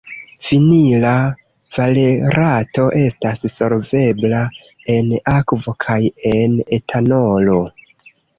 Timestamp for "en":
4.95-5.13, 6.33-6.59